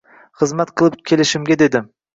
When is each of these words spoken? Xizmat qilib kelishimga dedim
Xizmat 0.43 0.73
qilib 0.83 1.07
kelishimga 1.13 1.63
dedim 1.67 1.91